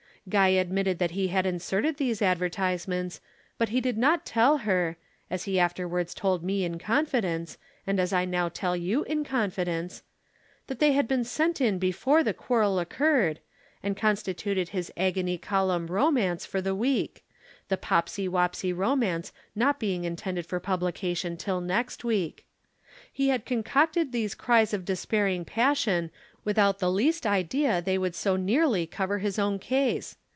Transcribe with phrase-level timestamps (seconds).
[0.29, 3.21] Guy admitted that he had inserted these advertisements,
[3.57, 4.95] but he did not tell her
[5.31, 10.03] (as he afterwards told me in confidence, and as I now tell you in confidence)
[10.67, 13.39] that they had been sent in before the quarrel occurred
[13.81, 17.25] and constituted his Agony Column romance for the week,
[17.69, 22.45] the Popsy Wopsy romance not being intended for publication till next week.
[23.11, 26.11] He had concocted these cries of despairing passion
[26.43, 30.17] without the least idea they would so nearly cover his own case.